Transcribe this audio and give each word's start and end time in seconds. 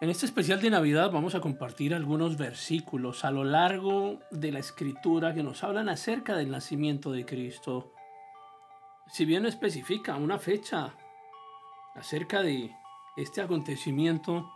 En 0.00 0.08
este 0.08 0.24
especial 0.24 0.62
de 0.62 0.70
Navidad 0.70 1.10
vamos 1.10 1.34
a 1.34 1.42
compartir 1.42 1.92
algunos 1.94 2.38
versículos 2.38 3.22
a 3.22 3.30
lo 3.30 3.44
largo 3.44 4.18
de 4.30 4.50
la 4.50 4.58
escritura 4.58 5.34
que 5.34 5.42
nos 5.42 5.62
hablan 5.62 5.90
acerca 5.90 6.38
del 6.38 6.50
nacimiento 6.50 7.12
de 7.12 7.26
Cristo. 7.26 7.92
Si 9.08 9.26
bien 9.26 9.42
no 9.42 9.48
especifica 9.50 10.16
una 10.16 10.38
fecha 10.38 10.94
acerca 11.94 12.40
de 12.40 12.70
este 13.18 13.42
acontecimiento, 13.42 14.50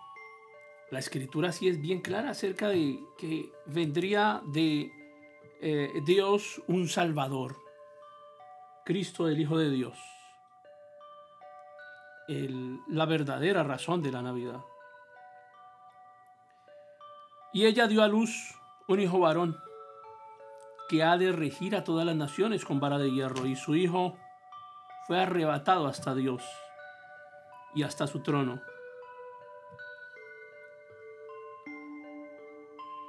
la 0.90 1.00
escritura 1.00 1.52
sí 1.52 1.68
es 1.68 1.78
bien 1.78 2.00
clara 2.00 2.30
acerca 2.30 2.68
de 2.68 2.98
que 3.18 3.52
vendría 3.66 4.40
de 4.46 4.90
eh, 5.60 5.90
Dios 6.06 6.62
un 6.68 6.88
Salvador, 6.88 7.54
Cristo 8.86 9.28
el 9.28 9.38
Hijo 9.38 9.58
de 9.58 9.68
Dios, 9.68 9.98
la 12.88 13.04
verdadera 13.04 13.62
razón 13.62 14.02
de 14.02 14.10
la 14.10 14.22
Navidad. 14.22 14.62
Y 17.54 17.66
ella 17.66 17.86
dio 17.86 18.02
a 18.02 18.08
luz 18.08 18.60
un 18.88 18.98
hijo 18.98 19.20
varón 19.20 19.56
que 20.88 21.04
ha 21.04 21.16
de 21.16 21.30
regir 21.30 21.76
a 21.76 21.84
todas 21.84 22.04
las 22.04 22.16
naciones 22.16 22.64
con 22.64 22.80
vara 22.80 22.98
de 22.98 23.12
hierro, 23.12 23.46
y 23.46 23.54
su 23.54 23.76
hijo 23.76 24.16
fue 25.06 25.20
arrebatado 25.20 25.86
hasta 25.86 26.16
Dios 26.16 26.42
y 27.72 27.84
hasta 27.84 28.08
su 28.08 28.24
trono. 28.24 28.60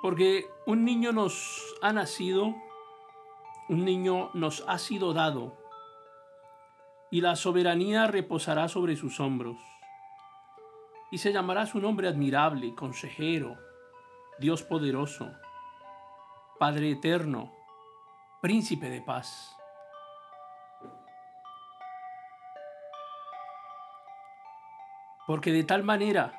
Porque 0.04 0.46
un 0.68 0.86
niño 0.86 1.12
nos 1.12 1.76
ha 1.82 1.92
nacido, 1.92 2.54
un 3.68 3.84
niño 3.84 4.30
nos 4.36 4.64
ha 4.68 4.78
sido 4.78 5.14
dado, 5.14 5.58
y 7.10 7.22
la 7.22 7.36
soberanía 7.36 8.06
reposará 8.06 8.68
sobre 8.68 8.96
sus 8.96 9.20
hombros. 9.20 9.58
Y 11.10 11.18
se 11.18 11.34
llamará 11.34 11.66
su 11.66 11.80
nombre 11.80 12.08
admirable, 12.08 12.76
consejero, 12.76 13.65
Dios 14.38 14.64
poderoso, 14.64 15.32
Padre 16.60 16.92
eterno, 16.92 17.54
príncipe 18.42 18.90
de 18.90 19.02
paz. 19.02 19.56
Porque 25.26 25.54
de 25.54 25.64
tal 25.64 25.84
manera 25.84 26.38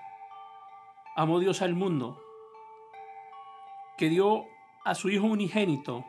amó 1.17 1.41
Dios 1.41 1.63
al 1.63 1.75
mundo, 1.75 2.21
que 3.97 4.11
dio 4.11 4.45
a 4.85 4.95
su 4.95 5.09
Hijo 5.09 5.27
unigénito, 5.27 6.05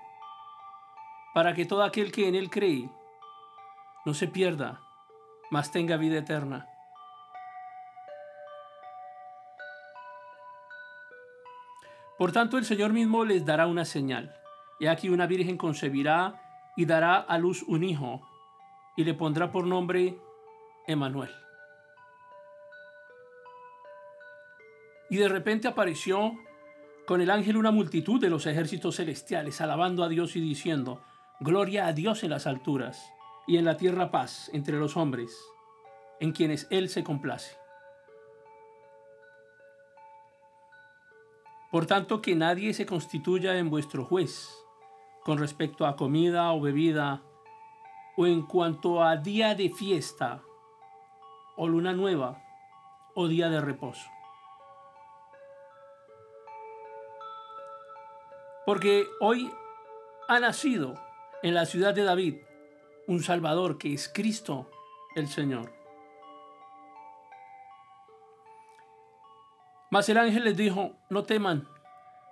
para 1.34 1.54
que 1.54 1.66
todo 1.66 1.84
aquel 1.84 2.12
que 2.12 2.28
en 2.28 2.36
Él 2.36 2.50
cree 2.50 2.90
no 4.06 4.14
se 4.14 4.28
pierda, 4.28 4.82
mas 5.52 5.72
tenga 5.72 5.96
vida 5.96 6.18
eterna. 6.18 6.68
Por 12.18 12.32
tanto, 12.32 12.58
el 12.58 12.66
Señor 12.66 12.94
mismo 12.94 13.23
les 13.26 13.46
dará 13.46 13.68
una 13.68 13.86
señal. 13.86 14.36
Y 14.80 14.88
aquí 14.88 15.10
una 15.10 15.28
virgen 15.28 15.58
concebirá 15.58 16.42
y 16.76 16.86
dará 16.86 17.18
a 17.18 17.38
luz 17.38 17.64
un 17.64 17.84
hijo, 17.84 18.22
y 18.96 19.04
le 19.04 19.14
pondrá 19.14 19.52
por 19.52 19.66
nombre 19.66 20.18
Emanuel. 20.88 21.32
Y 25.10 25.18
de 25.18 25.30
repente 25.30 25.68
apareció 25.68 26.34
con 27.08 27.22
el 27.22 27.32
ángel 27.32 27.58
una 27.58 27.72
multitud 27.72 28.20
de 28.20 28.30
los 28.30 28.45
ejércitos 28.45 28.98
celestiales, 28.98 29.62
alabando 29.62 30.04
a 30.04 30.10
Dios 30.10 30.36
y 30.36 30.42
diciendo, 30.42 31.02
Gloria 31.40 31.88
a 31.88 31.94
Dios 31.94 32.23
en 32.23 32.32
las 32.32 32.45
alturas, 32.45 33.12
y 33.48 33.58
en 33.58 33.66
la 33.66 33.78
tierra 33.78 34.12
paz 34.12 34.50
entre 34.54 34.78
los 34.78 34.98
hombres, 34.98 35.36
en 36.20 36.34
quienes 36.34 36.67
Él 36.70 36.89
se 36.89 37.04
complace. 37.04 37.55
Por 41.77 41.86
tanto, 41.86 42.23
que 42.23 42.33
nadie 42.33 42.73
se 42.73 42.88
constituya 42.88 43.55
en 43.60 43.70
vuestro 43.70 44.04
juez 44.04 44.65
con 45.23 45.38
respecto 45.38 45.86
a 45.86 45.95
comida 45.95 46.52
o 46.52 46.60
bebida, 46.60 47.21
o 48.15 48.26
en 48.26 48.42
cuanto 48.48 49.04
a 49.04 49.15
día 49.17 49.54
de 49.54 49.70
fiesta, 49.70 50.42
o 51.55 51.67
luna 51.67 51.93
nueva, 51.93 52.43
o 53.14 53.27
día 53.27 53.49
de 53.49 53.61
reposo. 53.61 54.10
Porque 58.66 59.05
hoy 59.21 59.52
ha 60.27 60.39
nacido 60.39 60.95
en 61.43 61.54
la 61.54 61.67
ciudad 61.67 61.93
de 61.93 62.05
David 62.05 62.37
un 63.05 63.21
Salvador 63.21 63.77
que 63.77 63.93
es 63.93 64.10
Cristo 64.11 64.67
el 65.16 65.27
Señor. 65.27 65.77
Mas 69.89 70.09
el 70.09 70.17
ángel 70.17 70.43
les 70.43 70.58
dijo, 70.58 70.95
no 71.09 71.23
teman, 71.23 71.67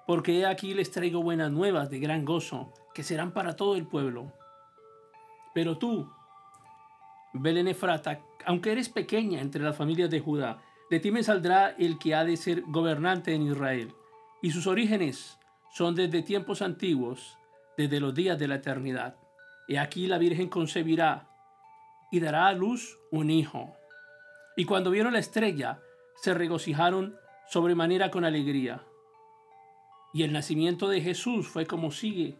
porque 0.06 0.46
aquí 0.46 0.74
les 0.74 0.92
traigo 0.92 1.24
buenas 1.24 1.52
nuevas 1.52 1.90
de 1.90 2.00
gran 2.00 2.26
gozo, 2.26 2.74
que 2.94 3.04
serán 3.04 3.32
para 3.32 3.56
todo 3.56 3.76
el 3.76 3.88
pueblo. 3.88 4.32
Pero 5.54 5.78
tú, 5.78 6.12
Belén 7.34 7.68
Efrata, 7.68 8.20
aunque 8.46 8.72
eres 8.72 8.90
pequeña 8.90 9.42
entre 9.42 9.64
las 9.64 9.76
familias 9.76 10.10
de 10.10 10.20
Judá, 10.20 10.62
de 10.90 11.00
ti 11.00 11.12
me 11.12 11.24
saldrá 11.24 11.70
el 11.80 11.98
que 11.98 12.14
ha 12.14 12.26
de 12.26 12.38
ser 12.38 12.62
gobernante 12.68 13.34
en 13.34 13.44
Israel, 13.44 13.94
y 14.42 14.52
sus 14.52 14.68
orígenes 14.68 15.40
son 15.74 15.96
desde 15.96 16.22
tiempos 16.22 16.62
antiguos, 16.62 17.38
desde 17.78 18.00
los 18.00 18.14
días 18.14 18.38
de 18.38 18.48
la 18.48 18.56
eternidad. 18.56 19.16
He 19.68 19.80
aquí 19.80 20.08
la 20.08 20.18
Virgen 20.18 20.50
concebirá 20.50 21.28
y 22.12 22.20
dará 22.20 22.48
a 22.48 22.54
luz 22.54 22.98
un 23.12 23.30
hijo. 23.30 23.74
Y 24.56 24.66
cuando 24.66 24.92
vieron 24.92 25.14
la 25.14 25.20
estrella, 25.20 25.80
se 26.22 26.34
regocijaron 26.34 27.18
sobremanera 27.50 28.12
con 28.12 28.26
alegría. 28.26 28.84
Y 30.14 30.24
el 30.24 30.32
nacimiento 30.32 30.88
de 30.88 31.02
Jesús 31.02 31.48
fue 31.48 31.66
como 31.66 31.92
sigue. 31.92 32.38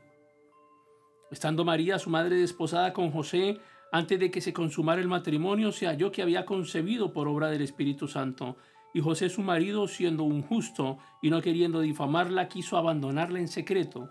Estando 1.32 1.66
María, 1.66 2.00
su 2.00 2.10
madre, 2.10 2.38
desposada 2.38 2.94
con 2.94 3.12
José, 3.12 3.60
antes 3.92 4.20
de 4.20 4.32
que 4.32 4.42
se 4.42 4.54
consumara 4.54 5.02
el 5.02 5.08
matrimonio, 5.08 5.72
se 5.72 5.88
halló 5.88 6.12
que 6.12 6.22
había 6.22 6.46
concebido 6.46 7.14
por 7.14 7.28
obra 7.28 7.50
del 7.50 7.62
Espíritu 7.62 8.08
Santo. 8.08 8.58
Y 8.94 9.02
José, 9.02 9.30
su 9.30 9.42
marido, 9.42 9.88
siendo 9.88 10.24
un 10.24 10.42
justo 10.42 10.98
y 11.22 11.30
no 11.30 11.42
queriendo 11.42 11.82
difamarla, 11.82 12.48
quiso 12.48 12.78
abandonarla 12.78 13.40
en 13.40 13.48
secreto. 13.48 14.10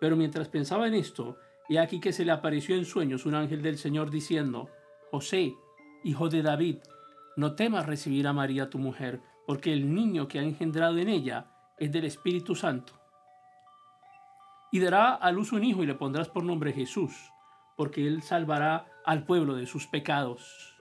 Pero 0.00 0.16
mientras 0.16 0.48
pensaba 0.48 0.86
en 0.86 0.94
esto, 0.94 1.38
he 1.68 1.78
aquí 1.78 2.00
que 2.00 2.12
se 2.12 2.24
le 2.24 2.32
apareció 2.32 2.76
en 2.76 2.84
sueños 2.84 3.26
un 3.26 3.34
ángel 3.34 3.62
del 3.62 3.78
Señor 3.78 4.10
diciendo, 4.10 4.68
José, 5.10 5.54
hijo 6.04 6.28
de 6.28 6.42
David, 6.42 6.78
no 7.36 7.54
temas 7.54 7.86
recibir 7.86 8.26
a 8.26 8.32
María 8.32 8.70
tu 8.70 8.78
mujer, 8.78 9.20
porque 9.46 9.72
el 9.72 9.94
niño 9.94 10.28
que 10.28 10.38
ha 10.38 10.42
engendrado 10.42 10.98
en 10.98 11.08
ella 11.08 11.46
es 11.78 11.92
del 11.92 12.04
Espíritu 12.04 12.54
Santo. 12.54 12.94
Y 14.72 14.80
dará 14.80 15.14
a 15.14 15.30
luz 15.30 15.52
un 15.52 15.64
hijo 15.64 15.82
y 15.82 15.86
le 15.86 15.94
pondrás 15.94 16.28
por 16.28 16.42
nombre 16.42 16.72
Jesús, 16.72 17.12
porque 17.76 18.06
él 18.06 18.22
salvará 18.22 18.86
al 19.04 19.24
pueblo 19.24 19.54
de 19.54 19.66
sus 19.66 19.86
pecados. 19.86 20.76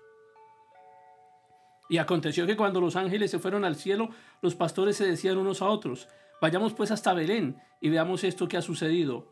Y 1.88 2.00
aconteció 2.00 2.48
que 2.48 2.58
cuando 2.58 2.82
los 2.82 2.96
ángeles 2.96 3.30
se 3.30 3.40
fueron 3.40 3.64
al 3.64 3.76
cielo, 3.76 4.10
los 4.42 4.56
pastores 4.56 4.98
se 4.98 5.06
decían 5.06 5.38
unos 5.38 5.62
a 5.62 5.68
otros, 5.68 6.08
vayamos 6.42 6.74
pues 6.74 6.90
hasta 6.90 7.14
Belén 7.14 7.62
y 7.80 7.90
veamos 7.90 8.24
esto 8.24 8.48
que 8.48 8.58
ha 8.58 8.62
sucedido, 8.64 9.32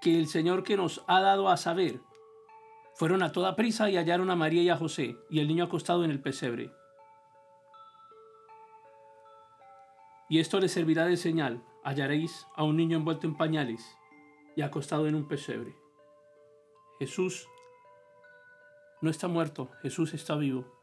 que 0.00 0.16
el 0.16 0.28
Señor 0.28 0.62
que 0.62 0.76
nos 0.76 1.02
ha 1.08 1.20
dado 1.20 1.48
a 1.48 1.56
saber. 1.56 2.00
Fueron 2.94 3.22
a 3.22 3.32
toda 3.32 3.56
prisa 3.56 3.90
y 3.90 3.96
hallaron 3.96 4.30
a 4.30 4.36
María 4.36 4.62
y 4.62 4.68
a 4.68 4.76
José, 4.76 5.16
y 5.28 5.40
el 5.40 5.48
niño 5.48 5.64
acostado 5.64 6.04
en 6.04 6.12
el 6.12 6.20
pesebre. 6.20 6.70
Y 10.28 10.40
esto 10.40 10.60
les 10.60 10.72
servirá 10.72 11.06
de 11.06 11.16
señal. 11.16 11.62
Hallaréis 11.82 12.46
a 12.54 12.64
un 12.64 12.76
niño 12.76 12.98
envuelto 12.98 13.26
en 13.26 13.36
pañales 13.36 13.96
y 14.56 14.62
acostado 14.62 15.08
en 15.08 15.14
un 15.14 15.26
pesebre. 15.26 15.74
Jesús 16.98 17.48
no 19.00 19.10
está 19.10 19.28
muerto, 19.28 19.70
Jesús 19.82 20.12
está 20.14 20.36
vivo. 20.36 20.77